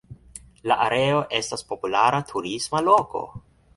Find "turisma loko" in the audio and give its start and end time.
2.33-3.23